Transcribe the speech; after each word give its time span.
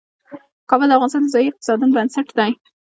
کابل 0.69 0.87
د 0.89 0.93
افغانستان 0.95 1.23
د 1.25 1.31
ځایي 1.33 1.47
اقتصادونو 1.49 1.95
بنسټ 1.97 2.27
دی. 2.37 2.51